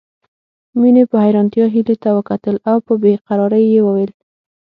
[0.79, 4.11] مينې په حيرانتيا هيلې ته وکتل او په بې قرارۍ يې وويل